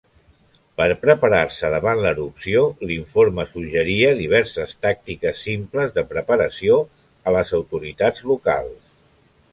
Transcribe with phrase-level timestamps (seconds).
[0.81, 6.83] Per preparar-se davant l'erupció, l'informe suggeria diverses tàctiques simples de preparació
[7.29, 8.79] a les autoritats locals.